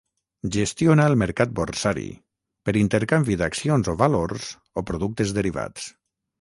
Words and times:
Gestiona 0.53 1.03
el 1.09 1.17
mercat 1.23 1.51
borsari, 1.59 2.07
per 2.69 2.75
intercanvi 2.83 3.39
d'accions 3.43 3.93
o 3.95 3.97
valors 4.03 4.51
o 4.83 4.89
productes 4.93 5.39
derivats. 5.41 5.89